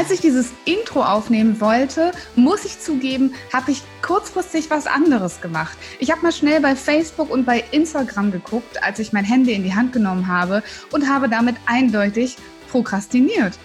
[0.00, 5.76] Als ich dieses Intro aufnehmen wollte, muss ich zugeben, habe ich kurzfristig was anderes gemacht.
[5.98, 9.62] Ich habe mal schnell bei Facebook und bei Instagram geguckt, als ich mein Handy in
[9.62, 12.38] die Hand genommen habe und habe damit eindeutig
[12.70, 13.58] prokrastiniert.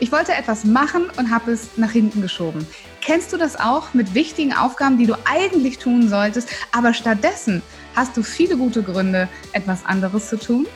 [0.00, 2.66] Ich wollte etwas machen und habe es nach hinten geschoben.
[3.02, 7.60] Kennst du das auch mit wichtigen Aufgaben, die du eigentlich tun solltest, aber stattdessen
[7.94, 10.66] hast du viele gute Gründe, etwas anderes zu tun?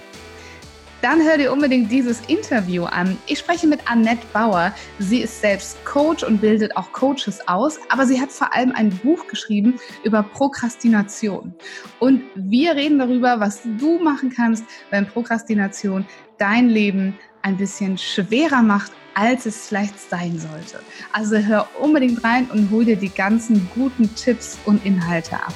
[1.03, 3.17] Dann hör dir unbedingt dieses Interview an.
[3.27, 4.73] Ich spreche mit Annette Bauer.
[4.99, 8.91] Sie ist selbst Coach und bildet auch Coaches aus, aber sie hat vor allem ein
[8.91, 11.55] Buch geschrieben über Prokrastination.
[12.01, 16.07] Und wir reden darüber, was du machen kannst, wenn Prokrastination
[16.39, 20.81] dein Leben ein bisschen schwerer macht, als es vielleicht sein sollte.
[21.13, 25.55] Also hör unbedingt rein und hol dir die ganzen guten Tipps und Inhalte ab.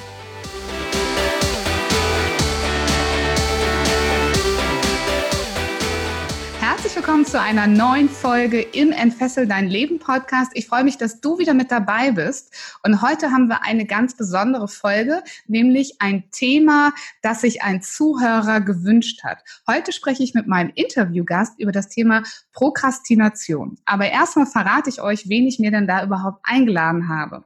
[7.03, 10.53] Willkommen zu einer neuen Folge im Entfessel dein Leben Podcast.
[10.53, 12.53] Ich freue mich, dass du wieder mit dabei bist.
[12.81, 18.61] Und heute haben wir eine ganz besondere Folge, nämlich ein Thema, das sich ein Zuhörer
[18.61, 19.43] gewünscht hat.
[19.67, 23.77] Heute spreche ich mit meinem Interviewgast über das Thema Prokrastination.
[23.83, 27.43] Aber erstmal verrate ich euch, wen ich mir denn da überhaupt eingeladen habe.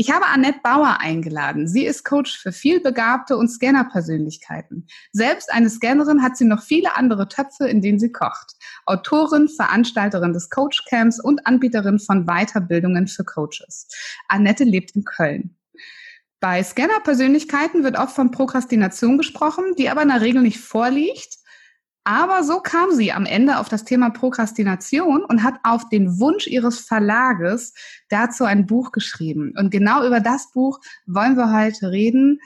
[0.00, 1.66] Ich habe Annette Bauer eingeladen.
[1.66, 4.86] Sie ist Coach für vielbegabte und Scanner-Persönlichkeiten.
[5.10, 8.52] Selbst eine Scannerin hat sie noch viele andere Töpfe, in denen sie kocht.
[8.86, 13.88] Autorin, Veranstalterin des Coachcamps und Anbieterin von Weiterbildungen für Coaches.
[14.28, 15.56] Annette lebt in Köln.
[16.38, 21.38] Bei Scanner-Persönlichkeiten wird oft von Prokrastination gesprochen, die aber in der Regel nicht vorliegt
[22.08, 26.46] aber so kam sie am Ende auf das Thema Prokrastination und hat auf den Wunsch
[26.46, 27.74] ihres Verlages
[28.08, 29.52] dazu ein Buch geschrieben.
[29.58, 32.40] Und genau über das Buch wollen wir heute reden.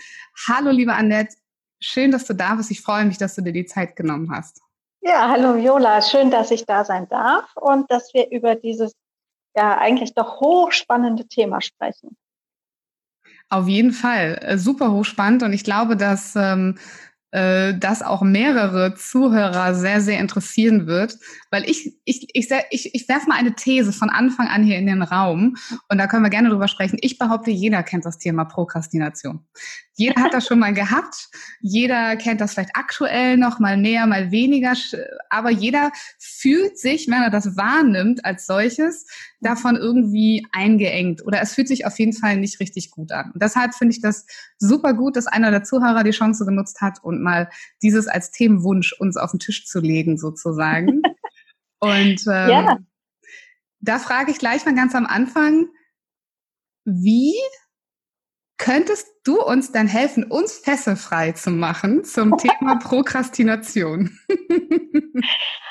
[0.48, 1.36] Hallo, liebe Annette.
[1.78, 2.72] Schön, dass du da bist.
[2.72, 4.60] Ich freue mich, dass du dir die Zeit genommen hast.
[5.00, 6.02] Ja, hallo Viola.
[6.02, 8.94] Schön, dass ich da sein darf und dass wir über dieses
[9.54, 12.16] ja eigentlich doch hochspannende Thema sprechen.
[13.48, 14.38] Auf jeden Fall.
[14.40, 15.44] Äh, super hochspannend.
[15.44, 16.78] Und ich glaube, dass ähm,
[17.32, 21.19] äh, das auch mehrere Zuhörer sehr, sehr interessieren wird,
[21.50, 24.87] weil ich, ich, ich, ich, ich werfe mal eine These von Anfang an hier in
[24.87, 25.56] den Raum
[25.88, 26.98] und da können wir gerne drüber sprechen.
[27.00, 29.47] Ich behaupte, jeder kennt das Thema Prokrastination.
[29.94, 31.28] Jeder hat das schon mal gehabt.
[31.60, 34.72] Jeder kennt das vielleicht aktuell noch mal mehr, mal weniger.
[35.28, 39.06] Aber jeder fühlt sich, wenn er das wahrnimmt als solches,
[39.41, 41.25] davon irgendwie eingeengt.
[41.26, 43.32] Oder es fühlt sich auf jeden Fall nicht richtig gut an.
[43.32, 44.25] Und deshalb finde ich das
[44.59, 47.48] super gut, dass einer der Zuhörer die Chance genutzt hat und mal
[47.82, 51.02] dieses als Themenwunsch uns auf den Tisch zu legen, sozusagen.
[51.80, 52.78] und ähm, ja.
[53.80, 55.68] da frage ich gleich mal ganz am Anfang,
[56.84, 57.34] wie
[58.62, 64.16] Könntest du uns dann helfen, uns fesselfrei zu machen zum Thema Prokrastination?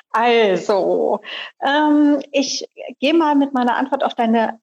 [0.10, 1.22] also,
[1.66, 2.68] ähm, ich
[3.00, 4.60] gehe mal mit meiner Antwort auf deine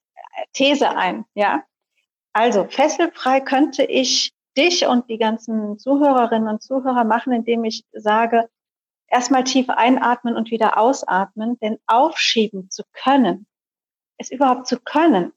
[0.53, 1.25] These ein.
[1.32, 1.65] Ja,
[2.34, 8.49] also fesselfrei könnte ich dich und die ganzen Zuhörerinnen und Zuhörer machen, indem ich sage,
[9.07, 13.47] erstmal tief einatmen und wieder ausatmen, denn aufschieben zu können,
[14.19, 15.33] es überhaupt zu können,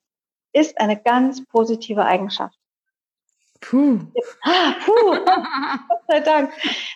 [0.54, 2.58] ist eine ganz positive Eigenschaft.
[3.62, 4.00] Puh.
[4.42, 5.16] Ah, puh.
[5.88, 6.52] Gott sei Dank.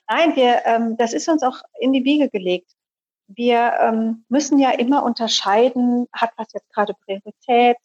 [0.10, 2.72] Nein, wir, ähm, das ist uns auch in die Wiege gelegt.
[3.28, 7.78] Wir ähm, müssen ja immer unterscheiden, hat was jetzt gerade Priorität?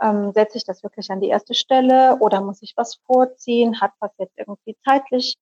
[0.00, 3.80] Ähm, setze ich das wirklich an die erste Stelle oder muss ich was vorziehen?
[3.80, 5.38] Hat was jetzt irgendwie zeitlich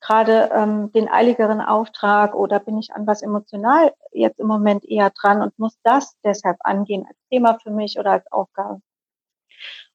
[0.00, 5.10] gerade ähm, den eiligeren Auftrag oder bin ich an was emotional jetzt im Moment eher
[5.10, 8.82] dran und muss das deshalb angehen als Thema für mich oder als Aufgabe?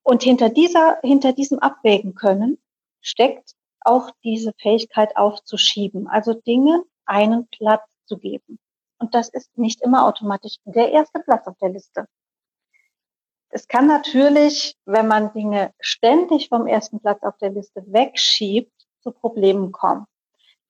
[0.01, 2.57] Und hinter dieser, hinter diesem Abwägen können
[3.01, 8.59] steckt auch diese Fähigkeit aufzuschieben, also Dinge einen Platz zu geben.
[8.97, 12.07] Und das ist nicht immer automatisch der erste Platz auf der Liste.
[13.49, 19.11] Es kann natürlich, wenn man Dinge ständig vom ersten Platz auf der Liste wegschiebt, zu
[19.11, 20.05] Problemen kommen.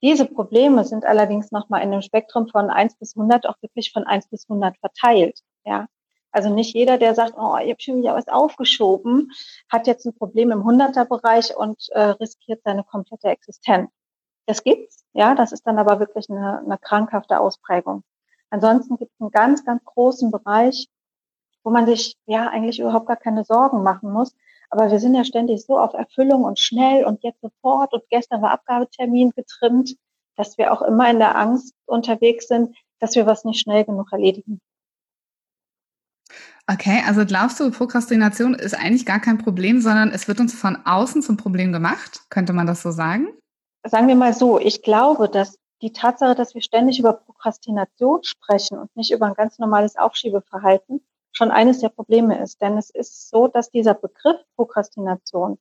[0.02, 4.06] Diese Probleme sind allerdings nochmal in einem Spektrum von 1 bis 100 auch wirklich von
[4.06, 5.40] 1 bis 100 verteilt.
[5.66, 5.88] Ja,
[6.32, 9.32] also nicht jeder, der sagt, oh, ich habe schon wieder was aufgeschoben,
[9.70, 13.90] hat jetzt ein Problem im 100er-Bereich und äh, riskiert seine komplette Existenz.
[14.46, 18.04] Das gibt's, ja, das ist dann aber wirklich eine, eine krankhafte Ausprägung.
[18.52, 20.88] Ansonsten gibt es einen ganz, ganz großen Bereich,
[21.70, 24.36] wo man sich ja eigentlich überhaupt gar keine Sorgen machen muss.
[24.72, 28.42] Aber wir sind ja ständig so auf Erfüllung und schnell und jetzt sofort und gestern
[28.42, 29.96] war Abgabetermin getrimmt,
[30.36, 34.12] dass wir auch immer in der Angst unterwegs sind, dass wir was nicht schnell genug
[34.12, 34.60] erledigen.
[36.66, 40.76] Okay, also glaubst du, Prokrastination ist eigentlich gar kein Problem, sondern es wird uns von
[40.86, 42.22] außen zum Problem gemacht?
[42.32, 43.28] Könnte man das so sagen?
[43.86, 48.80] Sagen wir mal so, ich glaube, dass die Tatsache, dass wir ständig über Prokrastination sprechen
[48.80, 51.02] und nicht über ein ganz normales Aufschiebeverhalten,
[51.32, 52.62] schon eines der Probleme ist.
[52.62, 55.58] Denn es ist so, dass dieser Begriff Prokrastination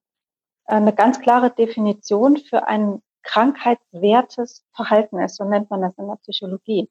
[0.66, 5.36] äh, eine ganz klare Definition für ein krankheitswertes Verhalten ist.
[5.36, 6.88] So nennt man das in der Psychologie.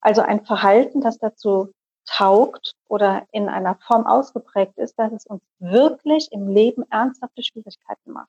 [0.00, 1.72] Also ein Verhalten, das dazu
[2.06, 8.12] taugt oder in einer Form ausgeprägt ist, dass es uns wirklich im Leben ernsthafte Schwierigkeiten
[8.12, 8.28] macht.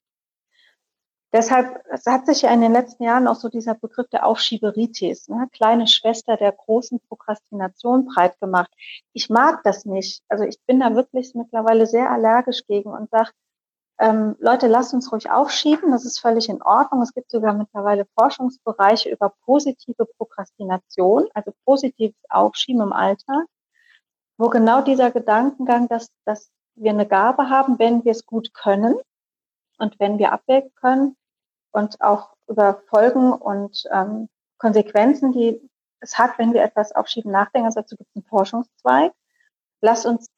[1.36, 5.50] Deshalb hat sich ja in den letzten Jahren auch so dieser Begriff der Aufschieberitis, ne,
[5.52, 8.72] kleine Schwester der großen Prokrastination breit gemacht.
[9.12, 10.24] Ich mag das nicht.
[10.30, 13.32] Also ich bin da wirklich mittlerweile sehr allergisch gegen und sage,
[14.00, 17.02] ähm, Leute, lasst uns ruhig aufschieben, das ist völlig in Ordnung.
[17.02, 23.46] Es gibt sogar mittlerweile Forschungsbereiche über positive Prokrastination, also positives Aufschieben im Alltag,
[24.38, 28.96] wo genau dieser Gedankengang, dass, dass wir eine Gabe haben, wenn wir es gut können
[29.80, 31.18] und wenn wir abwägen können,
[31.76, 35.62] und auch über Folgen und ähm, Konsequenzen, die
[36.00, 37.66] es hat, wenn wir etwas aufschieben, nachdenken.
[37.66, 39.14] Also dazu gibt es einen Forschungszweig.
[39.82, 40.32] Lass uns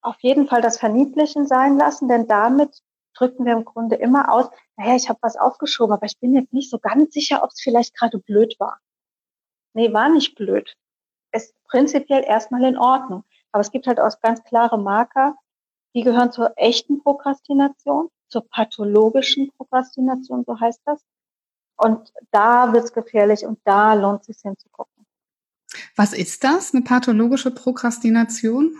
[0.00, 2.82] auf jeden Fall das Verniedlichen sein lassen, denn damit
[3.14, 6.52] drücken wir im Grunde immer aus, naja, ich habe was aufgeschoben, aber ich bin jetzt
[6.52, 8.78] nicht so ganz sicher, ob es vielleicht gerade blöd war.
[9.74, 10.74] Nee, war nicht blöd.
[11.32, 13.24] Ist prinzipiell erstmal in Ordnung.
[13.52, 15.36] Aber es gibt halt auch ganz klare Marker,
[15.94, 21.04] die gehören zur echten Prokrastination zur pathologischen Prokrastination, so heißt das.
[21.76, 25.06] Und da wird es gefährlich und da lohnt es sich hinzugucken.
[25.96, 28.76] Was ist das, eine pathologische Prokrastination?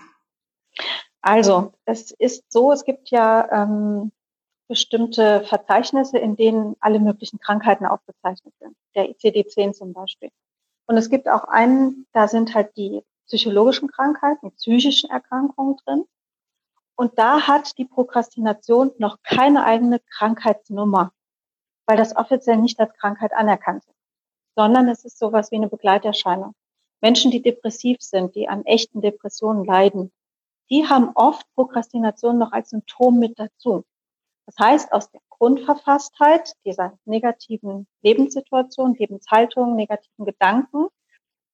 [1.21, 4.12] Also, es ist so, es gibt ja ähm,
[4.69, 8.77] bestimmte Verzeichnisse, in denen alle möglichen Krankheiten aufgezeichnet sind.
[8.94, 10.31] Der ICD-10 zum Beispiel.
[10.87, 16.05] Und es gibt auch einen, da sind halt die psychologischen Krankheiten, die psychischen Erkrankungen drin.
[16.99, 21.12] Und da hat die Prokrastination noch keine eigene Krankheitsnummer,
[21.87, 24.00] weil das offiziell nicht als Krankheit anerkannt ist,
[24.56, 26.55] sondern es ist sowas wie eine Begleiterscheinung.
[27.00, 30.11] Menschen, die depressiv sind, die an echten Depressionen leiden,
[30.71, 33.85] die haben oft Prokrastination noch als Symptom mit dazu.
[34.47, 40.89] Das heißt, aus der Grundverfasstheit dieser negativen Lebenssituation, Lebenshaltung, negativen Gedanken,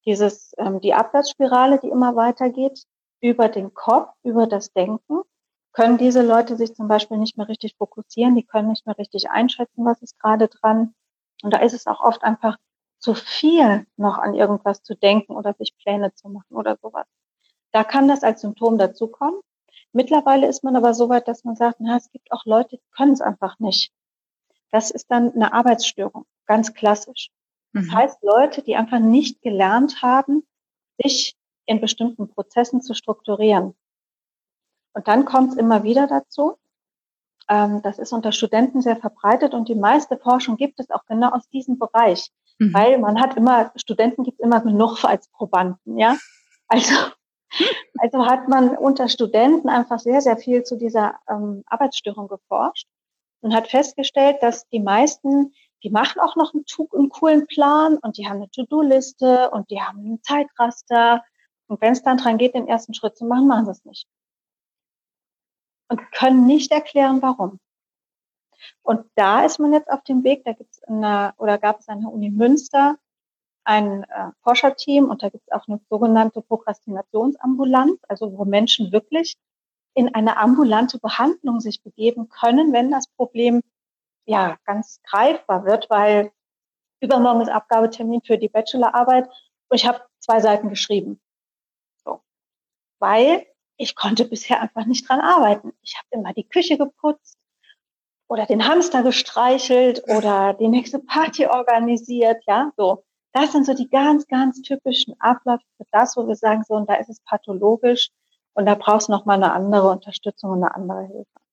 [0.06, 2.85] dieses, ähm, die Abwärtsspirale, die immer weitergeht,
[3.20, 5.20] über den Kopf, über das Denken,
[5.75, 9.29] können diese Leute sich zum Beispiel nicht mehr richtig fokussieren, die können nicht mehr richtig
[9.31, 10.94] einschätzen, was ist gerade dran.
[11.43, 12.56] Und da ist es auch oft einfach
[12.99, 17.06] zu viel, noch an irgendwas zu denken oder sich Pläne zu machen oder sowas.
[17.73, 19.41] Da kann das als Symptom dazukommen.
[19.93, 22.91] Mittlerweile ist man aber so weit, dass man sagt, na, es gibt auch Leute, die
[22.97, 23.93] können es einfach nicht.
[24.71, 27.31] Das ist dann eine Arbeitsstörung, ganz klassisch.
[27.73, 27.94] Das mhm.
[27.94, 30.47] heißt, Leute, die einfach nicht gelernt haben,
[31.03, 31.37] sich
[31.67, 33.75] in bestimmten Prozessen zu strukturieren.
[34.94, 36.56] Und dann kommt es immer wieder dazu.
[37.49, 41.31] Ähm, das ist unter Studenten sehr verbreitet und die meiste Forschung gibt es auch genau
[41.31, 42.31] aus diesem Bereich.
[42.58, 42.73] Mhm.
[42.73, 46.17] Weil man hat immer, Studenten gibt immer genug als Probanden, ja.
[46.69, 46.94] Also,
[47.99, 52.87] also hat man unter Studenten einfach sehr, sehr viel zu dieser ähm, Arbeitsstörung geforscht
[53.40, 55.52] und hat festgestellt, dass die meisten,
[55.83, 56.64] die machen auch noch einen,
[56.95, 61.23] einen coolen Plan und die haben eine To-Do-Liste und die haben einen Zeitraster.
[61.66, 64.07] Und wenn es dann dran geht, den ersten Schritt zu machen, machen sie es nicht
[65.88, 67.59] und können nicht erklären, warum.
[68.83, 72.00] Und da ist man jetzt auf dem Weg, da gibt es oder gab es an
[72.00, 72.97] der Uni Münster
[73.64, 79.37] ein äh, Forscherteam und da gibt es auch eine sogenannte Prokrastinationsambulanz, also wo Menschen wirklich
[79.95, 83.62] in eine ambulante Behandlung sich begeben können, wenn das Problem
[84.26, 86.31] ja ganz greifbar wird, weil
[87.00, 89.29] übermorgen ist Abgabetermin für die Bachelorarbeit
[89.69, 91.21] und ich habe zwei Seiten geschrieben.
[92.05, 92.21] So.
[92.99, 95.73] Weil ich konnte bisher einfach nicht dran arbeiten.
[95.83, 97.38] Ich habe immer die Küche geputzt
[98.28, 103.04] oder den Hamster gestreichelt oder die nächste Party organisiert, ja, so.
[103.33, 106.88] Das sind so die ganz, ganz typischen Abläufe für das, wo wir sagen, so, und
[106.88, 108.11] da ist es pathologisch
[108.52, 111.45] und da brauchst du nochmal eine andere Unterstützung und eine andere Hilfe.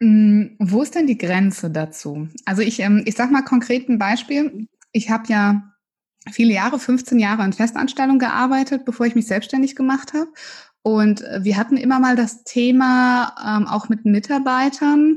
[0.00, 2.28] Mm, wo ist denn die Grenze dazu?
[2.44, 4.68] Also ich, ähm, ich sag mal konkret ein Beispiel.
[4.92, 5.73] Ich habe ja
[6.30, 10.28] viele Jahre, 15 Jahre in Festanstellung gearbeitet, bevor ich mich selbstständig gemacht habe.
[10.82, 15.16] Und äh, wir hatten immer mal das Thema, ähm, auch mit Mitarbeitern,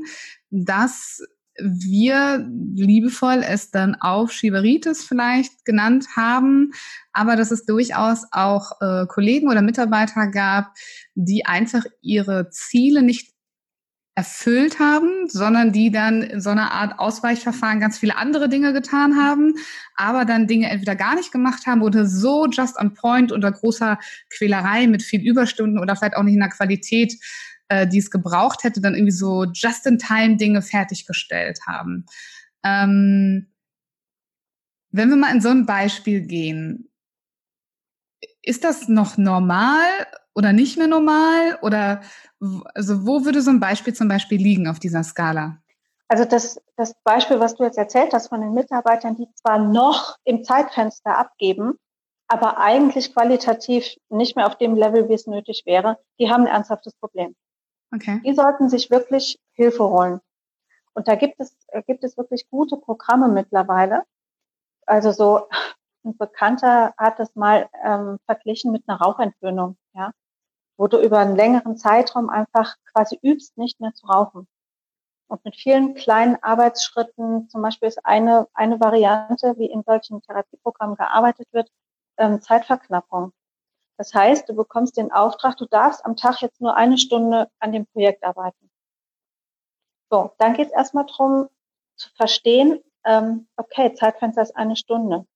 [0.50, 1.22] dass
[1.60, 6.70] wir liebevoll es dann Aufschieberitis vielleicht genannt haben,
[7.12, 10.72] aber dass es durchaus auch äh, Kollegen oder Mitarbeiter gab,
[11.14, 13.32] die einfach ihre Ziele nicht
[14.18, 19.14] erfüllt haben, sondern die dann in so einer Art Ausweichverfahren ganz viele andere Dinge getan
[19.14, 19.54] haben,
[19.94, 23.96] aber dann Dinge entweder gar nicht gemacht haben oder so just on point unter großer
[24.28, 27.14] Quälerei mit viel Überstunden oder vielleicht auch nicht in der Qualität,
[27.68, 32.04] äh, die es gebraucht hätte, dann irgendwie so just in time Dinge fertiggestellt haben.
[32.64, 33.52] Ähm,
[34.90, 36.90] wenn wir mal in so ein Beispiel gehen,
[38.42, 39.86] ist das noch normal
[40.38, 42.00] oder nicht mehr normal oder
[42.72, 45.58] also wo würde so ein Beispiel zum Beispiel liegen auf dieser Skala?
[46.06, 50.16] Also das, das Beispiel, was du jetzt erzählt hast von den Mitarbeitern, die zwar noch
[50.22, 51.74] im Zeitfenster abgeben,
[52.28, 56.54] aber eigentlich qualitativ nicht mehr auf dem Level, wie es nötig wäre, die haben ein
[56.54, 57.34] ernsthaftes Problem.
[57.92, 58.20] Okay.
[58.24, 60.20] Die sollten sich wirklich Hilfe holen.
[60.94, 61.56] Und da gibt es,
[61.88, 64.04] gibt es wirklich gute Programme mittlerweile.
[64.86, 65.48] Also so
[66.04, 69.76] ein Bekannter hat das mal ähm, verglichen mit einer Rauchentwöhnung.
[69.94, 70.12] Ja?
[70.78, 74.46] Wo du über einen längeren Zeitraum einfach quasi übst, nicht mehr zu rauchen.
[75.26, 80.96] Und mit vielen kleinen Arbeitsschritten, zum Beispiel ist eine, eine Variante, wie in solchen Therapieprogrammen
[80.96, 81.70] gearbeitet wird,
[82.16, 83.32] ähm, Zeitverknappung.
[83.98, 87.72] Das heißt, du bekommst den Auftrag, du darfst am Tag jetzt nur eine Stunde an
[87.72, 88.70] dem Projekt arbeiten.
[90.10, 91.48] So, dann geht es erstmal darum
[91.96, 95.26] zu verstehen, ähm, okay, Zeitfenster ist eine Stunde.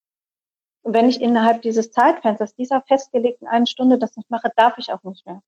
[0.83, 4.91] Und wenn ich innerhalb dieses Zeitfensters, dieser festgelegten einen Stunde das nicht mache, darf ich
[4.91, 5.41] auch nicht mehr.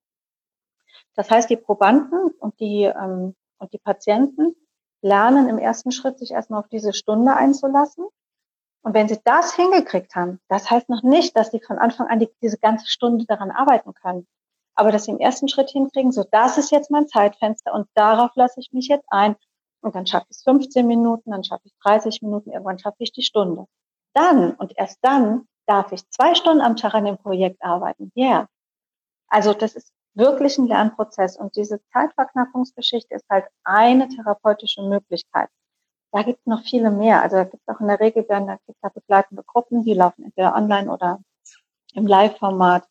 [1.14, 4.56] Das heißt, die Probanden und die, ähm, und die Patienten
[5.02, 8.06] lernen im ersten Schritt, sich erstmal auf diese Stunde einzulassen.
[8.82, 12.18] Und wenn sie das hingekriegt haben, das heißt noch nicht, dass sie von Anfang an
[12.18, 14.26] die, diese ganze Stunde daran arbeiten können.
[14.74, 18.30] Aber dass sie im ersten Schritt hinkriegen, so das ist jetzt mein Zeitfenster und darauf
[18.36, 19.36] lasse ich mich jetzt ein.
[19.82, 23.12] Und dann schaffe ich es 15 Minuten, dann schaffe ich 30 Minuten, irgendwann schaffe ich
[23.12, 23.66] die Stunde
[24.16, 28.10] dann und erst dann darf ich zwei Stunden am Tag an dem Projekt arbeiten.
[28.14, 28.26] Ja.
[28.26, 28.48] Yeah.
[29.28, 35.48] Also das ist wirklich ein Lernprozess und diese Zeitverknappungsgeschichte ist halt eine therapeutische Möglichkeit.
[36.12, 37.22] Da gibt es noch viele mehr.
[37.22, 39.94] Also da gibt es auch in der Regel werden da, gibt's da begleitende Gruppen, die
[39.94, 41.20] laufen entweder online oder
[41.92, 42.84] im Live-Format,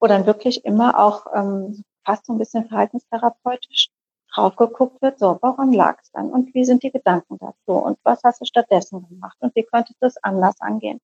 [0.00, 3.90] wo dann wirklich immer auch ähm, fast so ein bisschen verhaltenstherapeutisch
[4.34, 6.30] drauf geguckt wird, so, warum lag es dann?
[6.30, 7.72] Und wie sind die Gedanken dazu?
[7.72, 9.36] Und was hast du stattdessen gemacht?
[9.40, 11.00] Und wie könntest du es anders angehen?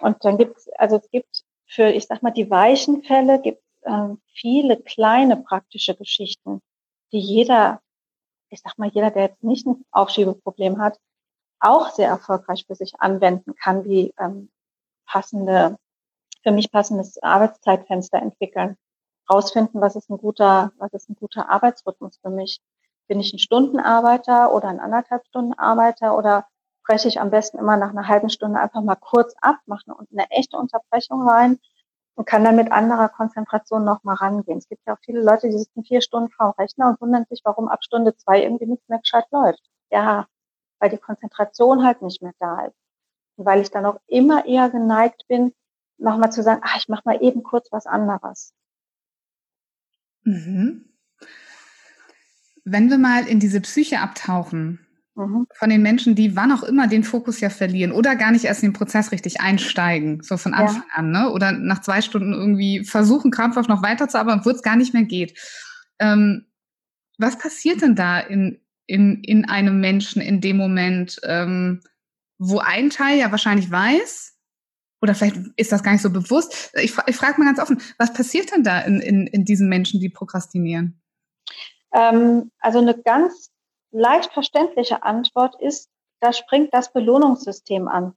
[0.00, 3.62] Und dann gibt es, also es gibt für, ich sag mal, die weichen Fälle gibt
[3.62, 6.60] es ähm, viele kleine praktische Geschichten,
[7.12, 7.80] die jeder,
[8.50, 10.98] ich sag mal, jeder, der jetzt nicht ein Aufschiebeproblem hat,
[11.60, 14.50] auch sehr erfolgreich für sich anwenden kann, wie ähm,
[15.06, 15.78] passende,
[16.42, 18.76] für mich passendes Arbeitszeitfenster entwickeln
[19.30, 22.60] rausfinden, was ist ein guter, was ist ein guter Arbeitsrhythmus für mich.
[23.08, 26.46] Bin ich ein Stundenarbeiter oder ein anderthalb Stundenarbeiter oder
[26.82, 29.96] spreche ich am besten immer nach einer halben Stunde einfach mal kurz ab, mache eine,
[30.12, 31.58] eine echte Unterbrechung rein
[32.14, 34.58] und kann dann mit anderer Konzentration noch mal rangehen.
[34.58, 37.24] Es gibt ja auch viele Leute, die sitzen vier Stunden vor dem Rechner und wundern
[37.28, 39.62] sich, warum ab Stunde zwei irgendwie nichts mehr gescheit läuft.
[39.90, 40.26] Ja,
[40.78, 42.76] weil die Konzentration halt nicht mehr da ist.
[43.36, 45.54] Und weil ich dann auch immer eher geneigt bin,
[45.98, 48.52] nochmal zu sagen, ach, ich mache mal eben kurz was anderes.
[50.24, 50.84] Mhm.
[52.64, 54.80] Wenn wir mal in diese Psyche abtauchen,
[55.14, 55.46] mhm.
[55.54, 58.62] von den Menschen, die wann auch immer den Fokus ja verlieren oder gar nicht erst
[58.62, 60.94] in den Prozess richtig einsteigen, so von Anfang ja.
[60.94, 61.30] an, ne?
[61.30, 65.38] oder nach zwei Stunden irgendwie versuchen, krampfhaft noch weiterzuarbeiten, obwohl es gar nicht mehr geht.
[65.98, 66.46] Ähm,
[67.18, 71.80] was passiert denn da in, in, in einem Menschen in dem Moment, ähm,
[72.38, 74.33] wo ein Teil ja wahrscheinlich weiß,
[75.04, 76.72] oder vielleicht ist das gar nicht so bewusst.
[76.76, 80.00] Ich, ich frage mal ganz offen, was passiert denn da in, in, in diesen Menschen,
[80.00, 80.98] die prokrastinieren?
[81.92, 83.50] Ähm, also eine ganz
[83.90, 88.14] leicht verständliche Antwort ist, da springt das Belohnungssystem an.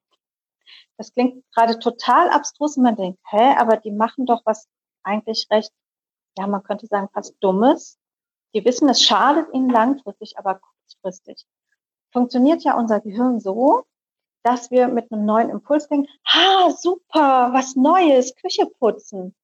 [0.96, 4.70] Das klingt gerade total abstrus und man denkt, hä, aber die machen doch was
[5.03, 5.74] eigentlich recht,
[6.38, 8.00] ja, man könnte sagen, fast Dummes.
[8.56, 11.46] Die wissen, es schadet ihnen langfristig, aber kurzfristig.
[12.13, 13.84] Funktioniert ja unser Gehirn so,
[14.48, 19.36] dass wir mit einem neuen Impuls denken, ha, super, was Neues, Küche putzen.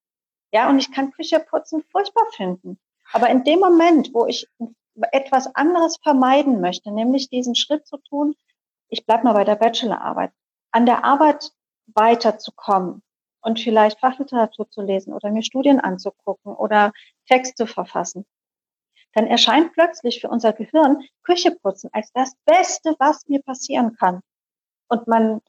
[0.50, 2.78] Ja, und ich kann Küche putzen furchtbar finden.
[3.12, 4.48] Aber in dem Moment, wo ich
[5.12, 8.34] etwas anderes vermeiden möchte, nämlich diesen Schritt zu tun,
[8.88, 10.32] ich bleib mal bei der Bachelorarbeit,
[10.70, 11.50] an der Arbeit
[11.88, 13.02] weiterzukommen
[13.42, 16.92] und vielleicht Fachliteratur zu lesen oder mir Studien anzugucken oder
[17.28, 18.24] Text zu verfassen,
[19.12, 24.22] dann erscheint plötzlich für unser Gehirn Küche putzen als das Beste, was mir passieren kann.
[24.88, 25.40] Und man,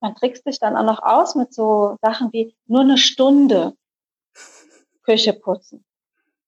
[0.00, 3.76] man trickst sich dann auch noch aus mit so Sachen wie nur eine Stunde
[5.02, 5.84] Küche putzen.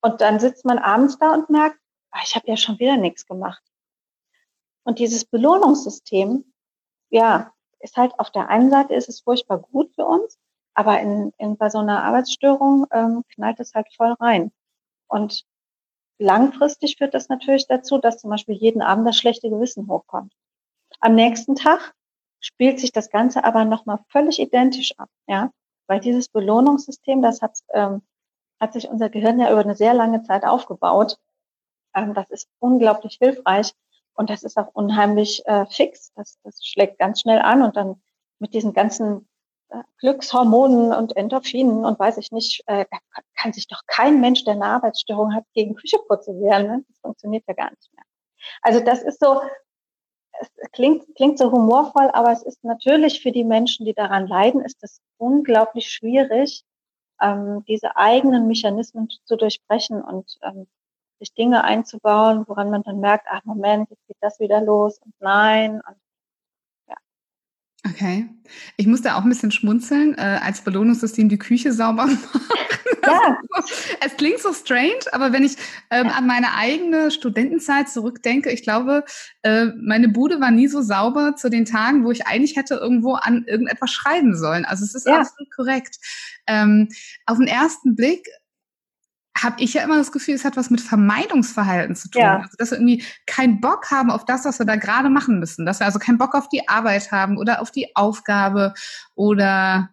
[0.01, 1.79] Und dann sitzt man abends da und merkt,
[2.11, 3.63] ah, ich habe ja schon wieder nichts gemacht.
[4.85, 6.45] Und dieses Belohnungssystem,
[7.11, 10.39] ja, ist halt auf der einen Seite ist es furchtbar gut für uns,
[10.75, 14.53] aber in, in bei so einer Arbeitsstörung ähm, knallt es halt voll rein.
[15.09, 15.45] Und
[16.19, 20.33] langfristig führt das natürlich dazu, dass zum Beispiel jeden Abend das schlechte Gewissen hochkommt.
[21.01, 21.95] Am nächsten Tag
[22.43, 25.51] spielt sich das Ganze aber nochmal völlig identisch ab, ja,
[25.87, 28.03] weil dieses Belohnungssystem, das hat, ähm,
[28.61, 31.17] hat sich unser Gehirn ja über eine sehr lange Zeit aufgebaut.
[31.95, 33.73] Ähm, das ist unglaublich hilfreich
[34.15, 36.13] und das ist auch unheimlich äh, fix.
[36.15, 38.03] Das, das schlägt ganz schnell an und dann
[38.39, 39.29] mit diesen ganzen
[39.69, 42.85] äh, Glückshormonen und Endorphinen und weiß ich nicht, äh,
[43.41, 46.67] kann sich doch kein Mensch, der eine Arbeitsstörung hat, gegen Kücheputze wehren.
[46.67, 46.85] Ne?
[46.89, 48.05] Das funktioniert ja gar nicht mehr.
[48.63, 49.41] Also das ist so,
[50.43, 54.61] es klingt, klingt so humorvoll, aber es ist natürlich für die Menschen, die daran leiden,
[54.61, 56.65] ist es unglaublich schwierig,
[57.21, 60.67] ähm, diese eigenen Mechanismen zu durchbrechen und ähm,
[61.19, 65.15] sich Dinge einzubauen, woran man dann merkt, ach Moment, jetzt geht das wieder los und
[65.21, 65.81] nein.
[65.87, 65.97] Und
[67.85, 68.29] Okay.
[68.77, 72.19] Ich musste auch ein bisschen schmunzeln, äh, als Belohnungssystem die Küche sauber machen.
[73.05, 73.37] Ja.
[74.01, 75.57] es klingt so strange, aber wenn ich
[75.91, 79.05] ähm, an meine eigene Studentenzeit zurückdenke, ich glaube,
[79.43, 83.15] äh, meine Bude war nie so sauber zu den Tagen, wo ich eigentlich hätte irgendwo
[83.15, 84.65] an irgendetwas schreiben sollen.
[84.65, 85.19] Also es ist ja.
[85.19, 85.99] absolut korrekt.
[86.47, 86.89] Ähm,
[87.27, 88.29] auf den ersten Blick
[89.37, 92.23] habe ich ja immer das Gefühl, es hat was mit Vermeidungsverhalten zu tun.
[92.23, 92.37] Ja.
[92.39, 95.65] Also, dass wir irgendwie keinen Bock haben auf das, was wir da gerade machen müssen.
[95.65, 98.75] Dass wir also keinen Bock auf die Arbeit haben oder auf die Aufgabe
[99.15, 99.91] oder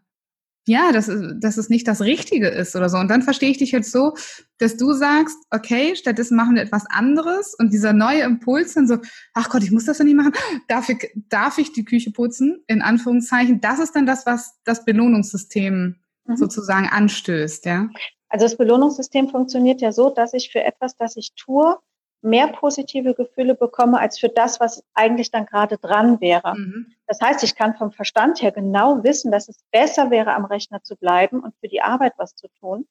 [0.70, 2.98] ja, dass, dass es nicht das Richtige ist oder so.
[2.98, 4.14] Und dann verstehe ich dich jetzt so,
[4.60, 8.98] dass du sagst, okay, stattdessen machen wir etwas anderes und dieser neue Impuls dann so,
[9.34, 10.34] ach Gott, ich muss das ja nicht machen.
[10.68, 12.64] Darf ich, darf ich die Küche putzen?
[12.68, 13.62] In Anführungszeichen.
[13.62, 16.38] Das ist dann das, was das Belohnungssystem mhm.
[16.38, 17.90] sozusagen anstößt, ja?
[18.30, 21.78] Also das Belohnungssystem funktioniert ja so, dass ich für etwas, das ich tue,
[22.22, 26.56] mehr positive Gefühle bekomme als für das, was eigentlich dann gerade dran wäre.
[26.56, 26.94] Mhm.
[27.08, 30.84] Das heißt, ich kann vom Verstand her genau wissen, dass es besser wäre, am Rechner
[30.84, 32.88] zu bleiben und für die Arbeit was zu tun.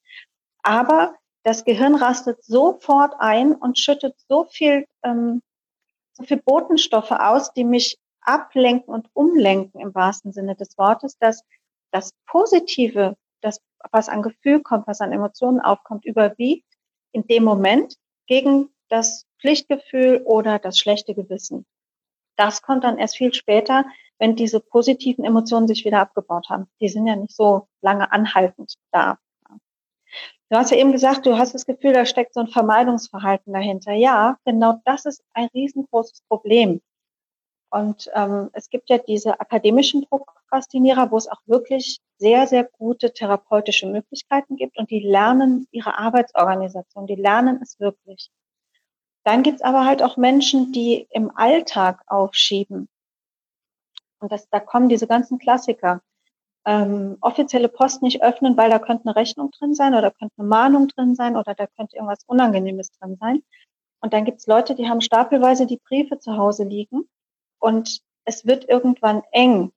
[0.63, 1.15] Aber
[1.45, 5.43] das Gehirn rastet sofort ein und schüttet so viel, ähm,
[6.13, 11.43] so viel Botenstoffe aus, die mich ablenken und umlenken im wahrsten Sinne des Wortes, dass
[11.91, 13.61] das Positive das,
[13.91, 16.67] was an Gefühl kommt, was an Emotionen aufkommt, überwiegt
[17.13, 21.67] in dem Moment gegen das Pflichtgefühl oder das schlechte Gewissen.
[22.37, 23.85] Das kommt dann erst viel später,
[24.19, 26.69] wenn diese positiven Emotionen sich wieder abgebaut haben.
[26.81, 29.19] Die sind ja nicht so lange anhaltend da.
[30.51, 33.93] Du hast ja eben gesagt, du hast das Gefühl, da steckt so ein Vermeidungsverhalten dahinter.
[33.93, 36.81] Ja, genau das ist ein riesengroßes Problem.
[37.71, 43.13] Und ähm, es gibt ja diese akademischen Prokrastinierer, wo es auch wirklich sehr, sehr gute
[43.13, 48.31] therapeutische Möglichkeiten gibt und die lernen ihre Arbeitsorganisation, die lernen es wirklich.
[49.25, 52.89] Dann gibt es aber halt auch Menschen, die im Alltag aufschieben.
[54.21, 56.01] Und das, da kommen diese ganzen Klassiker.
[56.65, 60.49] Ähm, offizielle Post nicht öffnen, weil da könnte eine Rechnung drin sein oder könnte eine
[60.49, 63.43] Mahnung drin sein oder da könnte irgendwas Unangenehmes drin sein.
[64.01, 67.09] Und dann gibt es Leute, die haben stapelweise die Briefe zu Hause liegen
[67.59, 69.73] und es wird irgendwann eng,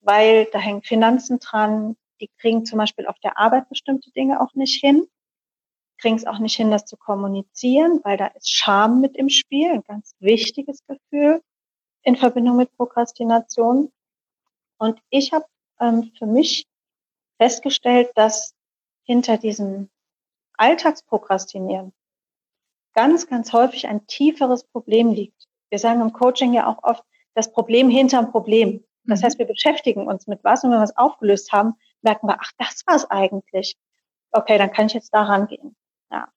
[0.00, 4.54] weil da hängen Finanzen dran, die kriegen zum Beispiel auf der Arbeit bestimmte Dinge auch
[4.54, 5.06] nicht hin,
[5.98, 9.70] kriegen es auch nicht hin, das zu kommunizieren, weil da ist Scham mit im Spiel,
[9.70, 11.42] ein ganz wichtiges Gefühl
[12.02, 13.92] in Verbindung mit Prokrastination.
[14.78, 15.46] Und ich habe
[15.80, 16.66] ähm, für mich
[17.38, 18.54] festgestellt, dass
[19.04, 19.90] hinter diesem
[20.56, 21.92] Alltagsprokrastinieren
[22.94, 25.48] ganz, ganz häufig ein tieferes Problem liegt.
[25.70, 28.84] Wir sagen im Coaching ja auch oft, das Problem hinterm Problem.
[29.04, 29.24] Das mhm.
[29.24, 32.52] heißt, wir beschäftigen uns mit was und wenn wir es aufgelöst haben, merken wir, ach,
[32.58, 33.76] das war es eigentlich.
[34.30, 35.76] Okay, dann kann ich jetzt da rangehen.
[36.10, 36.28] Ja.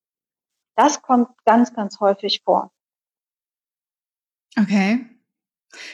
[0.76, 2.72] Das kommt ganz, ganz häufig vor.
[4.60, 5.06] Okay.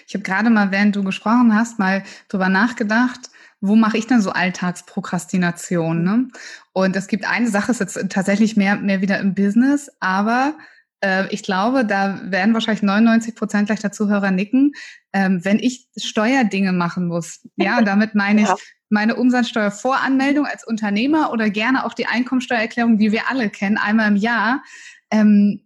[0.07, 4.21] Ich habe gerade mal, während du gesprochen hast, mal drüber nachgedacht, wo mache ich denn
[4.21, 6.03] so Alltagsprokrastination?
[6.03, 6.27] Ne?
[6.73, 10.55] Und es gibt eine Sache, ist jetzt tatsächlich mehr, mehr wieder im Business, aber
[11.31, 14.73] ich glaube, da werden wahrscheinlich 99 Prozent gleich der Zuhörer nicken,
[15.13, 17.47] ähm, wenn ich Steuerdinge machen muss.
[17.55, 18.49] Ja, damit meine ich
[18.91, 24.17] meine Umsatzsteuervoranmeldung als Unternehmer oder gerne auch die Einkommensteuererklärung, die wir alle kennen, einmal im
[24.17, 24.63] Jahr.
[25.09, 25.61] Ähm,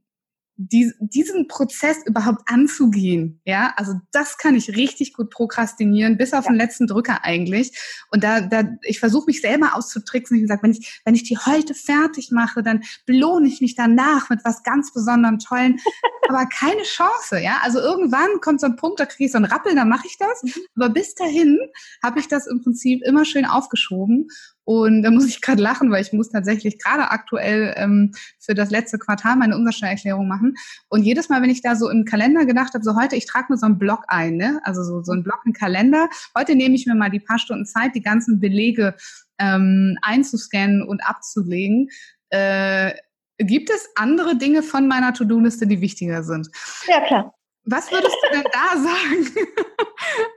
[0.57, 6.45] die, diesen Prozess überhaupt anzugehen, ja, also das kann ich richtig gut prokrastinieren, bis auf
[6.45, 6.51] ja.
[6.51, 7.77] den letzten Drücker eigentlich.
[8.11, 10.37] Und da, da ich versuche mich selber auszutricksen.
[10.41, 14.29] Ich sage, wenn ich, wenn ich die heute fertig mache, dann belohne ich mich danach
[14.29, 15.79] mit was ganz besonderem Tollen.
[16.27, 17.59] Aber keine Chance, ja.
[17.61, 20.17] Also irgendwann kommt so ein Punkt, da kriege ich so einen Rappel, dann mache ich
[20.17, 20.41] das.
[20.41, 20.61] Mhm.
[20.75, 21.59] Aber bis dahin
[22.01, 24.29] habe ich das im Prinzip immer schön aufgeschoben.
[24.65, 28.71] Und da muss ich gerade lachen, weil ich muss tatsächlich gerade aktuell ähm, für das
[28.71, 30.55] letzte Quartal meine Umsatzsteuererklärung machen.
[30.89, 33.45] Und jedes Mal, wenn ich da so im Kalender gedacht habe, so heute, ich trage
[33.49, 34.59] mir so einen Block ein, ne?
[34.63, 36.09] also so, so einen Block im Kalender.
[36.35, 38.95] Heute nehme ich mir mal die paar Stunden Zeit, die ganzen Belege
[39.37, 41.89] ähm, einzuscannen und abzulegen.
[42.29, 42.93] Äh,
[43.37, 46.49] gibt es andere Dinge von meiner To-Do-Liste, die wichtiger sind?
[46.87, 47.34] Ja, klar.
[47.65, 49.47] Was würdest du denn da sagen?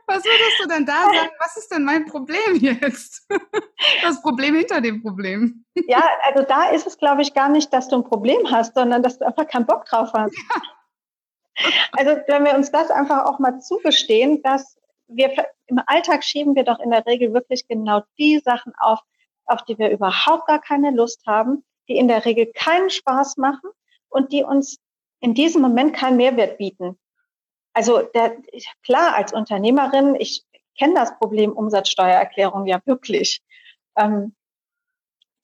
[0.07, 1.31] Was würdest du denn da sagen?
[1.41, 3.27] Was ist denn mein Problem jetzt?
[4.03, 5.65] Das Problem hinter dem Problem.
[5.87, 9.03] Ja, also da ist es, glaube ich, gar nicht, dass du ein Problem hast, sondern
[9.03, 10.35] dass du einfach keinen Bock drauf hast.
[10.37, 10.63] Ja.
[11.93, 15.33] Also wenn wir uns das einfach auch mal zugestehen, dass wir
[15.67, 19.01] im Alltag schieben wir doch in der Regel wirklich genau die Sachen auf,
[19.47, 23.71] auf die wir überhaupt gar keine Lust haben, die in der Regel keinen Spaß machen
[24.09, 24.79] und die uns
[25.21, 26.99] in diesem Moment keinen Mehrwert bieten.
[27.79, 28.37] Also der,
[28.83, 30.45] klar, als Unternehmerin, ich
[30.77, 33.41] kenne das Problem Umsatzsteuererklärung ja wirklich.
[33.97, 34.35] Ähm,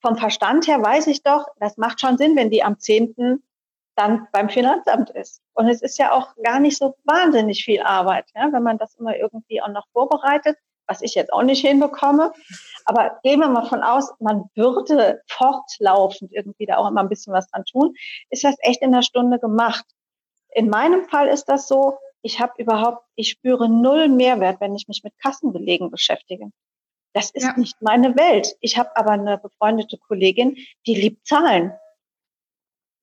[0.03, 3.41] vom Verstand her weiß ich doch, das macht schon Sinn, wenn die am 10.
[3.95, 5.43] dann beim Finanzamt ist.
[5.53, 8.97] Und es ist ja auch gar nicht so wahnsinnig viel Arbeit, ja, wenn man das
[8.97, 12.33] immer irgendwie auch noch vorbereitet, was ich jetzt auch nicht hinbekomme.
[12.85, 17.33] Aber gehen wir mal von aus, man würde fortlaufend irgendwie da auch immer ein bisschen
[17.33, 17.95] was dran tun,
[18.31, 19.85] ist das echt in einer Stunde gemacht.
[20.49, 24.89] In meinem Fall ist das so, ich habe überhaupt, ich spüre null Mehrwert, wenn ich
[24.89, 26.51] mich mit Kassenbelegen beschäftige.
[27.13, 27.57] Das ist ja.
[27.57, 28.57] nicht meine Welt.
[28.61, 30.57] Ich habe aber eine befreundete Kollegin,
[30.87, 31.73] die liebt Zahlen.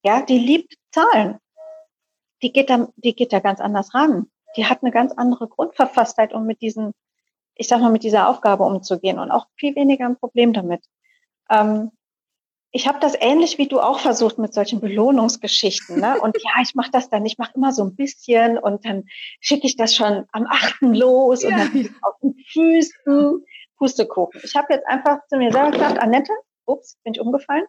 [0.04, 1.38] Ja, die liebt Zahlen.
[2.42, 4.30] Die geht da, die geht da ganz anders ran.
[4.58, 6.94] Die hat eine ganz andere Grundverfasstheit, um mit diesen
[7.56, 10.84] ich sag mal, mit dieser Aufgabe umzugehen und auch viel weniger ein Problem damit.
[11.50, 11.92] Ähm,
[12.72, 16.00] ich habe das ähnlich wie du auch versucht mit solchen Belohnungsgeschichten.
[16.00, 16.20] Ne?
[16.22, 19.04] Und ja, ich mache das dann, ich mache immer so ein bisschen und dann
[19.40, 21.90] schicke ich das schon am achten los und dann ja.
[22.02, 23.46] auf den Füßen.
[23.82, 24.40] Pustekuchen.
[24.44, 26.32] Ich habe jetzt einfach zu mir selber gesagt, Annette,
[26.68, 27.66] ups, bin ich umgefallen.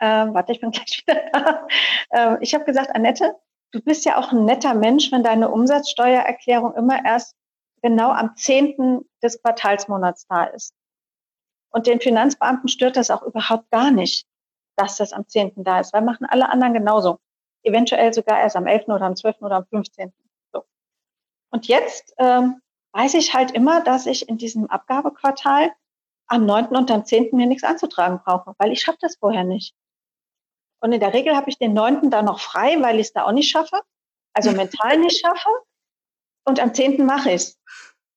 [0.00, 1.66] Ähm, warte, ich bin gleich wieder da.
[2.12, 3.34] Ähm, ich habe gesagt, Annette,
[3.72, 7.34] du bist ja auch ein netter Mensch, wenn deine Umsatzsteuererklärung immer erst
[7.80, 9.00] genau am 10.
[9.22, 10.74] des Quartalsmonats da ist.
[11.70, 14.26] Und den Finanzbeamten stört das auch überhaupt gar nicht,
[14.76, 15.52] dass das am 10.
[15.56, 17.18] da ist, weil machen alle anderen genauso.
[17.62, 18.88] Eventuell sogar erst am 11.
[18.88, 19.42] oder am 12.
[19.42, 20.12] oder am 15.
[20.52, 20.64] So.
[21.50, 22.60] Und jetzt ähm,
[22.92, 25.72] weiß ich halt immer, dass ich in diesem Abgabequartal
[26.28, 26.66] am 9.
[26.68, 27.30] und am 10.
[27.32, 29.74] mir nichts anzutragen brauche, weil ich schaffe das vorher nicht.
[30.80, 32.10] Und in der Regel habe ich den 9.
[32.10, 33.80] dann noch frei, weil ich es da auch nicht schaffe,
[34.32, 35.48] also mental nicht schaffe.
[36.44, 37.04] Und am 10.
[37.04, 37.58] mache ich es.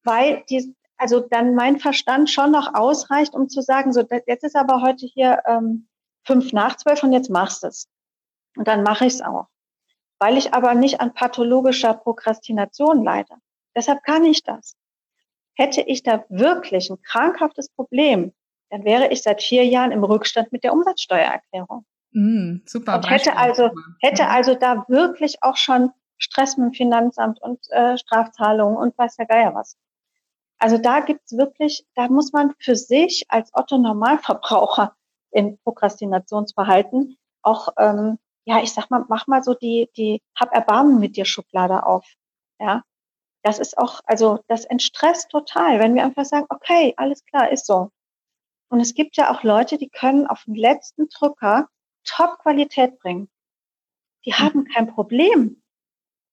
[0.03, 4.55] Weil die, also dann mein Verstand schon noch ausreicht, um zu sagen, so jetzt ist
[4.55, 5.87] aber heute hier ähm,
[6.23, 7.89] fünf nach zwölf und jetzt machst es.
[8.55, 9.47] Und dann mache ich es auch.
[10.19, 13.33] Weil ich aber nicht an pathologischer Prokrastination leide.
[13.75, 14.75] Deshalb kann ich das.
[15.55, 18.31] Hätte ich da wirklich ein krankhaftes Problem,
[18.69, 21.83] dann wäre ich seit vier Jahren im Rückstand mit der Umsatzsteuererklärung.
[22.11, 22.97] Mm, super.
[22.97, 27.97] Und hätte also, hätte also da wirklich auch schon Stress mit dem Finanzamt und äh,
[27.97, 29.77] Strafzahlungen und weiß der Geier was.
[30.61, 34.95] Also da gibt's wirklich, da muss man für sich als Otto Normalverbraucher
[35.31, 40.99] in Prokrastinationsverhalten auch, ähm, ja, ich sag mal, mach mal so die, die Hab Erbarmen
[40.99, 42.05] mit dir Schublade auf.
[42.59, 42.83] Ja,
[43.41, 47.65] das ist auch, also das entstresst total, wenn wir einfach sagen, okay, alles klar, ist
[47.65, 47.89] so.
[48.69, 51.69] Und es gibt ja auch Leute, die können auf den letzten Drücker
[52.03, 53.31] Top-Qualität bringen.
[54.25, 55.63] Die haben kein Problem,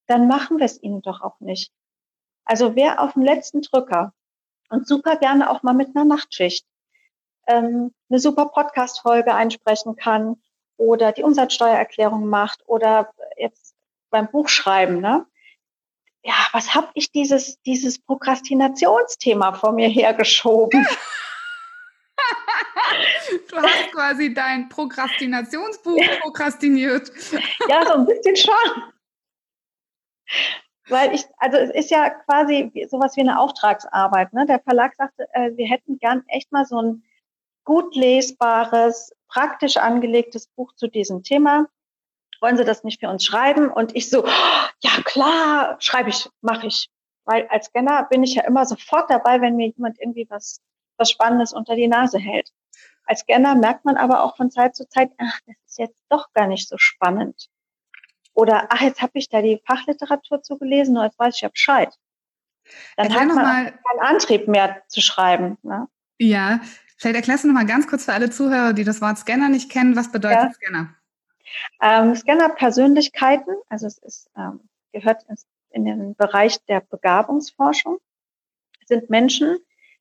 [0.07, 1.73] dann machen wir es ihnen doch auch nicht.
[2.45, 4.13] Also wer auf dem letzten Drücker
[4.69, 6.67] und super gerne auch mal mit einer Nachtschicht
[7.47, 10.37] ähm, eine super Podcast-Folge einsprechen kann
[10.77, 13.75] oder die Umsatzsteuererklärung macht oder jetzt
[14.11, 15.27] beim Buchschreiben, ne?
[16.25, 20.87] Ja, was habe ich dieses, dieses Prokrastinationsthema vor mir hergeschoben?
[23.51, 27.11] Du hast quasi dein Prokrastinationsbuch prokrastiniert.
[27.69, 28.93] Ja, so ein bisschen schon.
[30.89, 34.33] Weil ich, also es ist ja quasi sowas wie eine Auftragsarbeit.
[34.33, 34.47] Ne?
[34.47, 37.03] Der Verlag sagte, äh, wir hätten gern echt mal so ein
[37.65, 41.67] gut lesbares, praktisch angelegtes Buch zu diesem Thema.
[42.41, 43.69] Wollen Sie das nicht für uns schreiben?
[43.69, 44.25] Und ich so,
[44.81, 46.89] ja klar, schreibe ich, mache ich.
[47.25, 50.63] Weil als Scanner bin ich ja immer sofort dabei, wenn mir jemand irgendwie was,
[50.97, 52.51] was Spannendes unter die Nase hält.
[53.05, 56.33] Als Scanner merkt man aber auch von Zeit zu Zeit, ach, das ist jetzt doch
[56.33, 57.49] gar nicht so spannend.
[58.39, 61.93] Oder, ach, jetzt habe ich da die Fachliteratur zugelesen und jetzt weiß ich ja Bescheid.
[62.97, 65.59] Dann Erklär hat man mal, keinen Antrieb mehr zu schreiben.
[65.63, 65.89] Ne?
[66.21, 66.61] Ja,
[66.97, 69.73] vielleicht erklärst du noch mal ganz kurz für alle Zuhörer, die das Wort Scanner nicht
[69.73, 70.53] kennen, was bedeutet ja.
[70.53, 70.95] Scanner?
[71.83, 74.61] Ähm, Scanner-Persönlichkeiten, also es ist, ähm,
[74.93, 75.25] gehört
[75.71, 77.99] in den Bereich der Begabungsforschung,
[78.87, 79.59] sind Menschen,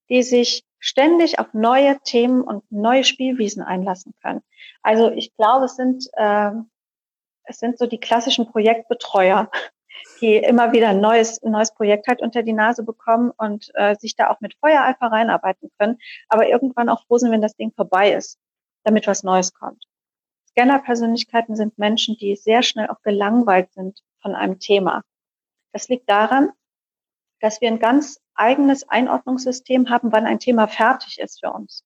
[0.09, 4.43] die sich ständig auf neue Themen und neue Spielwiesen einlassen können.
[4.83, 6.51] Also ich glaube, es sind, äh,
[7.47, 9.49] es sind so die klassischen Projektbetreuer,
[10.21, 13.95] die immer wieder ein neues, ein neues Projekt halt unter die Nase bekommen und äh,
[13.95, 15.97] sich da auch mit Feuereifer reinarbeiten können,
[16.29, 18.37] aber irgendwann auch froh sind, wenn das Ding vorbei ist,
[18.83, 19.83] damit was Neues kommt.
[20.49, 25.03] Scanner-Persönlichkeiten sind Menschen, die sehr schnell auch gelangweilt sind von einem Thema.
[25.71, 26.51] Das liegt daran,
[27.39, 31.83] dass wir ein ganz eigenes Einordnungssystem haben, wann ein Thema fertig ist für uns.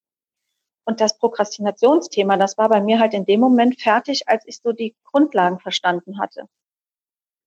[0.86, 4.72] Und das Prokrastinationsthema, das war bei mir halt in dem Moment fertig, als ich so
[4.72, 6.48] die Grundlagen verstanden hatte.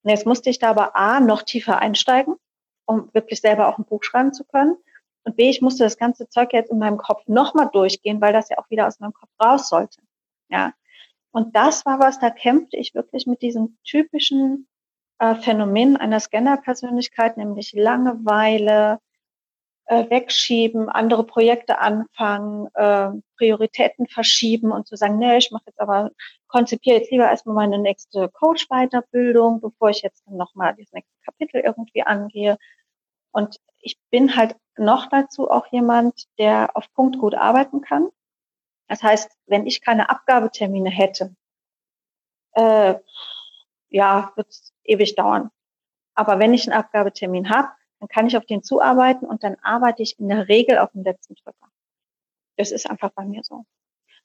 [0.03, 2.35] Und jetzt musste ich da aber A, noch tiefer einsteigen,
[2.85, 4.77] um wirklich selber auch ein Buch schreiben zu können.
[5.23, 8.49] Und B, ich musste das ganze Zeug jetzt in meinem Kopf nochmal durchgehen, weil das
[8.49, 10.01] ja auch wieder aus meinem Kopf raus sollte.
[10.49, 10.73] Ja.
[11.31, 14.67] Und das war was, da kämpfte ich wirklich mit diesem typischen
[15.19, 18.99] äh, Phänomen einer Scanner-Persönlichkeit, nämlich Langeweile,
[19.85, 25.79] äh, wegschieben, andere Projekte anfangen, äh, Prioritäten verschieben und zu sagen, nee, ich mache jetzt
[25.79, 26.11] aber,
[26.47, 32.03] konzipiere jetzt lieber erstmal meine nächste Coach-Weiterbildung, bevor ich jetzt nochmal das nächste Kapitel irgendwie
[32.03, 32.57] angehe.
[33.31, 38.09] Und ich bin halt noch dazu auch jemand, der auf Punkt gut arbeiten kann.
[38.87, 41.35] Das heißt, wenn ich keine Abgabetermine hätte,
[42.53, 42.95] äh,
[43.89, 45.51] ja, wird es ewig dauern.
[46.15, 47.69] Aber wenn ich einen Abgabetermin habe,
[48.05, 51.03] dann kann ich auf den zuarbeiten und dann arbeite ich in der Regel auf dem
[51.03, 51.69] letzten Drücker.
[52.57, 53.65] Das ist einfach bei mir so.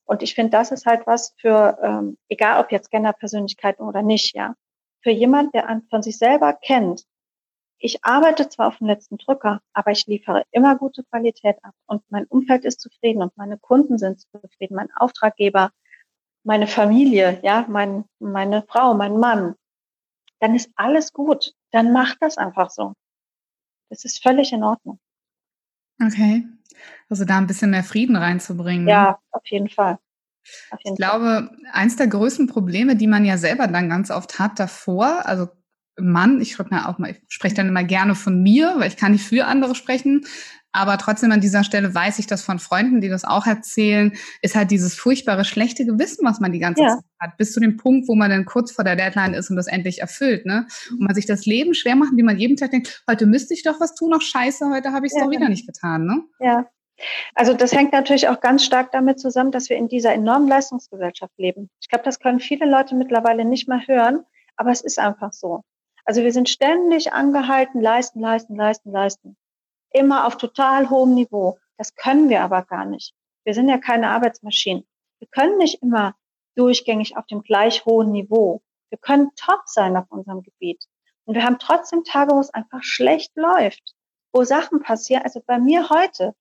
[0.04, 4.34] Und ich finde, das ist halt was für, ähm, egal ob jetzt Scanner-Persönlichkeiten oder nicht,
[4.34, 4.54] ja,
[5.02, 7.04] für jemand, der an, von sich selber kennt,
[7.78, 12.02] ich arbeite zwar auf dem letzten Drücker, aber ich liefere immer gute Qualität ab und
[12.10, 15.70] mein Umfeld ist zufrieden und meine Kunden sind zufrieden, mein Auftraggeber,
[16.44, 19.54] meine Familie, ja, mein, meine Frau, mein Mann,
[20.40, 21.54] dann ist alles gut.
[21.70, 22.94] Dann macht das einfach so.
[23.90, 24.98] Das ist völlig in Ordnung.
[26.03, 26.46] Okay.
[27.11, 28.85] Also da ein bisschen mehr Frieden reinzubringen.
[28.85, 28.92] Ne?
[28.92, 29.98] Ja, auf jeden Fall.
[30.70, 34.38] Auf jeden ich glaube, eins der größten Probleme, die man ja selber dann ganz oft
[34.38, 35.48] hat davor, also
[35.98, 38.96] Mann, ich schreibe mir auch mal, ich spreche dann immer gerne von mir, weil ich
[38.96, 40.24] kann nicht für andere sprechen,
[40.72, 44.54] aber trotzdem an dieser Stelle weiß ich das von Freunden, die das auch erzählen, ist
[44.54, 46.88] halt dieses furchtbare schlechte Gewissen, was man die ganze ja.
[46.90, 49.56] Zeit hat, bis zu dem Punkt, wo man dann kurz vor der Deadline ist und
[49.56, 50.66] das endlich erfüllt, ne?
[50.90, 53.62] Und man sich das Leben schwer macht, wie man jeden Tag denkt, heute müsste ich
[53.62, 56.22] doch was tun, noch scheiße, heute habe ich es ja, doch wieder nicht getan, ne?
[56.38, 56.66] Ja.
[57.35, 61.33] Also das hängt natürlich auch ganz stark damit zusammen, dass wir in dieser enormen Leistungsgesellschaft
[61.38, 61.70] leben.
[61.80, 64.20] Ich glaube, das können viele Leute mittlerweile nicht mehr hören,
[64.56, 65.62] aber es ist einfach so.
[66.04, 69.37] Also wir sind ständig angehalten, leisten, leisten, leisten, leisten
[69.90, 71.59] immer auf total hohem Niveau.
[71.76, 73.14] Das können wir aber gar nicht.
[73.44, 74.87] Wir sind ja keine Arbeitsmaschinen.
[75.18, 76.14] Wir können nicht immer
[76.57, 78.62] durchgängig auf dem gleich hohen Niveau.
[78.90, 80.85] Wir können top sein auf unserem Gebiet.
[81.24, 83.94] Und wir haben trotzdem Tage, wo es einfach schlecht läuft,
[84.33, 85.22] wo Sachen passieren.
[85.22, 86.35] Also bei mir heute,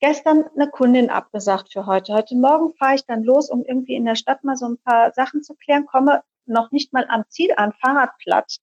[0.00, 2.14] gestern eine Kundin abgesagt für heute.
[2.14, 5.12] Heute Morgen fahre ich dann los, um irgendwie in der Stadt mal so ein paar
[5.12, 8.58] Sachen zu klären, komme noch nicht mal am Ziel an, Fahrrad platt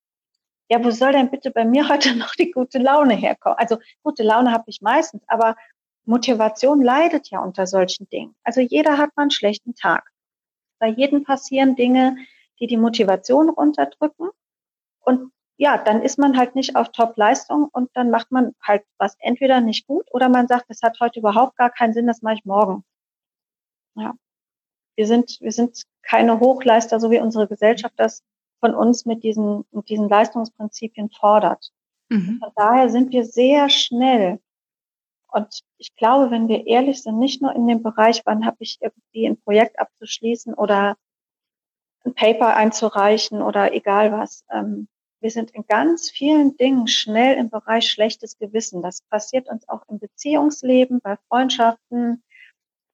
[0.69, 3.58] ja, wo soll denn bitte bei mir heute noch die gute Laune herkommen?
[3.58, 5.56] Also gute Laune habe ich meistens, aber
[6.06, 8.36] Motivation leidet ja unter solchen Dingen.
[8.43, 10.12] Also jeder hat mal einen schlechten Tag.
[10.80, 12.17] Bei jedem passieren Dinge,
[12.60, 14.30] die die Motivation runterdrücken.
[14.99, 19.15] Und ja, dann ist man halt nicht auf Top-Leistung und dann macht man halt was
[19.19, 22.36] entweder nicht gut oder man sagt, das hat heute überhaupt gar keinen Sinn, das mache
[22.36, 22.84] ich morgen.
[23.95, 24.13] Ja.
[24.95, 28.23] Wir sind, wir sind keine Hochleister, so wie unsere Gesellschaft das
[28.65, 31.71] von uns mit diesen, mit diesen Leistungsprinzipien fordert.
[32.10, 32.39] Mhm.
[32.39, 34.39] Von daher sind wir sehr schnell.
[35.32, 38.80] Und ich glaube, wenn wir ehrlich sind, nicht nur in dem Bereich, wann habe ich
[38.82, 40.97] irgendwie ein Projekt abzuschließen oder
[42.06, 44.43] ein Paper einzureichen oder egal was.
[44.51, 44.88] Ähm,
[45.19, 48.82] wir sind in ganz vielen Dingen schnell im Bereich schlechtes Gewissen.
[48.82, 52.23] Das passiert uns auch im Beziehungsleben, bei Freundschaften,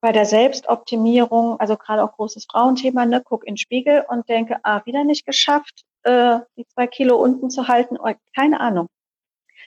[0.02, 4.58] bei der Selbstoptimierung, also gerade auch großes Frauenthema, ne, guck in den Spiegel und denke,
[4.64, 8.88] ah, wieder nicht geschafft, äh, die zwei Kilo unten zu halten, oh, keine Ahnung.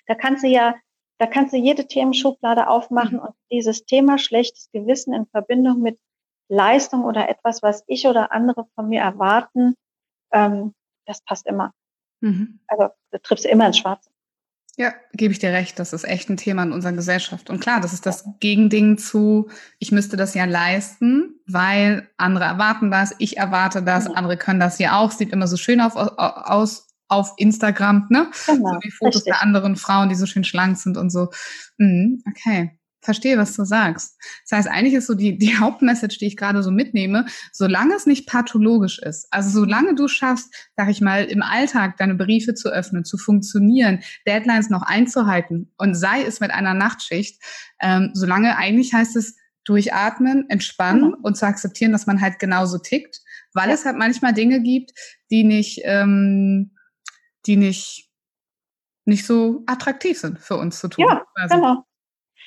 [0.07, 0.75] Da kannst du ja,
[1.19, 3.27] da kannst du jede Themenschublade aufmachen mhm.
[3.27, 5.99] und dieses Thema schlechtes Gewissen in Verbindung mit
[6.49, 9.75] Leistung oder etwas, was ich oder andere von mir erwarten,
[10.33, 10.75] ähm,
[11.07, 11.73] das passt immer.
[12.21, 12.61] Mhm.
[12.67, 14.11] Also du triffst immer ins Schwarze.
[14.77, 15.79] Ja, gebe ich dir recht.
[15.79, 17.49] Das ist echt ein Thema in unserer Gesellschaft.
[17.49, 22.91] Und klar, das ist das Gegending zu, ich müsste das ja leisten, weil andere erwarten
[22.91, 24.17] das, ich erwarte das, genau.
[24.17, 25.13] andere können das ja auch.
[25.13, 28.31] Sieht immer so schön auf, aus auf Instagram, ne?
[28.47, 29.33] Genau, so wie Fotos richtig.
[29.33, 31.29] der anderen Frauen, die so schön schlank sind und so.
[31.79, 32.79] Mhm, okay.
[33.05, 34.19] Verstehe, was du sagst.
[34.49, 38.07] Das heißt, eigentlich ist so die, die Hauptmessage, die ich gerade so mitnehme, solange es
[38.07, 42.71] nicht pathologisch ist, also solange du schaffst, sag ich mal, im Alltag deine Briefe zu
[42.71, 47.43] öffnen, zu funktionieren, Deadlines noch einzuhalten und sei es mit einer Nachtschicht,
[47.81, 51.17] ähm, solange eigentlich heißt es, durchatmen, entspannen mhm.
[51.23, 53.21] und zu akzeptieren, dass man halt genauso tickt,
[53.55, 53.75] weil ja.
[53.75, 54.93] es halt manchmal Dinge gibt,
[55.31, 56.77] die nicht, ähm,
[57.47, 58.11] die nicht,
[59.07, 61.07] nicht so attraktiv sind für uns zu tun.
[61.09, 61.85] Ja, also, genau.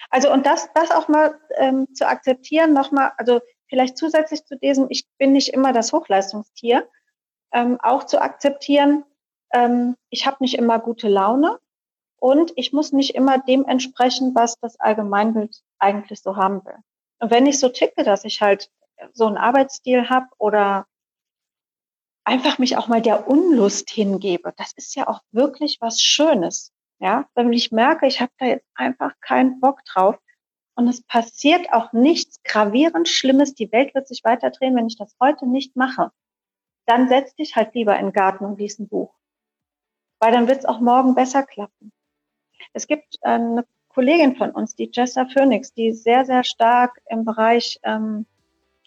[0.10, 4.88] Also und das, das auch mal ähm, zu akzeptieren, nochmal, also vielleicht zusätzlich zu diesem,
[4.90, 6.88] ich bin nicht immer das Hochleistungstier,
[7.52, 9.04] ähm, auch zu akzeptieren,
[9.54, 11.60] ähm, ich habe nicht immer gute Laune
[12.20, 16.78] und ich muss nicht immer dem entsprechen, was das Allgemeinbild eigentlich so haben will.
[17.20, 18.70] Und wenn ich so ticke, dass ich halt
[19.14, 20.88] so einen Arbeitsstil habe oder
[22.24, 26.74] einfach mich auch mal der Unlust hingebe, das ist ja auch wirklich was Schönes.
[27.00, 30.18] Ja, wenn ich merke, ich habe da jetzt einfach keinen Bock drauf
[30.76, 35.16] und es passiert auch nichts gravierend Schlimmes, die Welt wird sich weiterdrehen, wenn ich das
[35.22, 36.12] heute nicht mache,
[36.86, 39.14] dann setz dich halt lieber in den Garten und lies ein Buch.
[40.20, 41.92] Weil dann wird es auch morgen besser klappen.
[42.74, 47.26] Es gibt äh, eine Kollegin von uns, die Jessa Phoenix, die sehr, sehr stark im
[47.26, 48.26] Bereich ähm,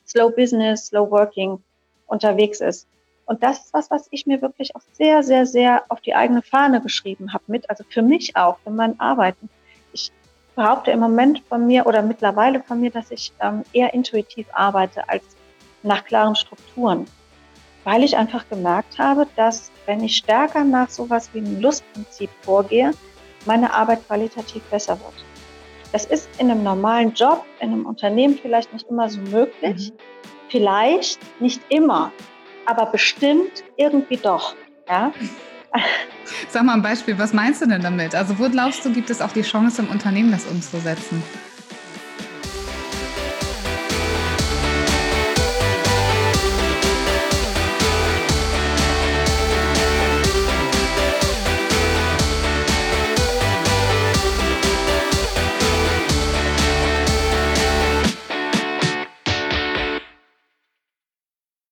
[0.06, 1.62] Slow Business, Slow Working
[2.06, 2.88] unterwegs ist.
[3.30, 6.42] Und das ist was, was ich mir wirklich auch sehr, sehr, sehr auf die eigene
[6.42, 9.48] Fahne geschrieben habe mit, also für mich auch, für mein Arbeiten.
[9.92, 10.10] Ich
[10.56, 15.08] behaupte im Moment von mir oder mittlerweile von mir, dass ich ähm, eher intuitiv arbeite
[15.08, 15.22] als
[15.84, 17.04] nach klaren Strukturen,
[17.84, 22.90] weil ich einfach gemerkt habe, dass wenn ich stärker nach sowas wie einem Lustprinzip vorgehe,
[23.46, 25.24] meine Arbeit qualitativ besser wird.
[25.92, 29.92] Das ist in einem normalen Job, in einem Unternehmen vielleicht nicht immer so möglich.
[29.92, 29.98] Mhm.
[30.48, 32.10] Vielleicht nicht immer
[32.66, 34.54] aber bestimmt irgendwie doch.
[34.88, 35.12] Ja?
[36.48, 38.14] Sag mal ein Beispiel, was meinst du denn damit?
[38.14, 41.22] Also wo glaubst du, gibt es auch die Chance im Unternehmen, das umzusetzen?